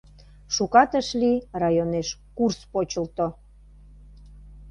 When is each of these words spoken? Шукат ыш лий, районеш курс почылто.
Шукат 0.55 0.91
ыш 0.99 1.07
лий, 1.21 1.39
районеш 1.61 2.07
курс 2.37 2.59
почылто. 2.71 3.27